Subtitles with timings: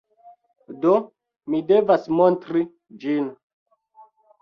[0.85, 0.93] Do,
[1.51, 2.67] mi devas montri
[3.07, 3.33] ĝin.